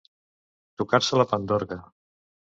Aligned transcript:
Tocar-se 0.83 1.21
la 1.23 1.27
pandorga. 1.35 1.79